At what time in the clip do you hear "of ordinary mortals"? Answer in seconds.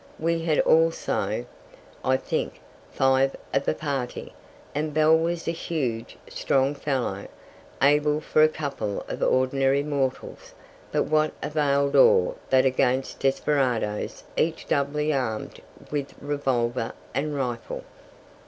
9.07-10.55